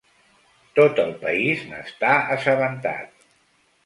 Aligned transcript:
Tot 0.77 1.01
el 1.03 1.11
país 1.25 1.61
n'està 1.73 2.13
assabentat. 2.37 3.13